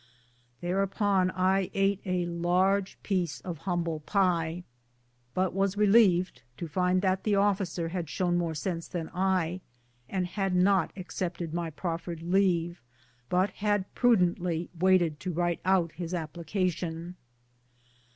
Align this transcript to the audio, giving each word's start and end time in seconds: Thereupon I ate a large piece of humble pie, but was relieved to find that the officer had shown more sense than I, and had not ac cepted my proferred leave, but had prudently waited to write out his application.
Thereupon 0.61 1.29
I 1.29 1.69
ate 1.75 1.99
a 2.07 2.25
large 2.25 2.97
piece 3.03 3.39
of 3.41 3.59
humble 3.69 3.99
pie, 3.99 4.63
but 5.35 5.53
was 5.53 5.77
relieved 5.77 6.41
to 6.57 6.67
find 6.67 7.03
that 7.03 7.23
the 7.23 7.35
officer 7.35 7.89
had 7.89 8.09
shown 8.09 8.35
more 8.35 8.55
sense 8.55 8.87
than 8.87 9.11
I, 9.13 9.61
and 10.09 10.25
had 10.25 10.55
not 10.55 10.91
ac 10.95 11.09
cepted 11.09 11.53
my 11.53 11.69
proferred 11.69 12.23
leave, 12.31 12.81
but 13.29 13.51
had 13.51 13.93
prudently 13.93 14.71
waited 14.79 15.19
to 15.19 15.31
write 15.33 15.59
out 15.63 15.91
his 15.91 16.15
application. 16.15 17.15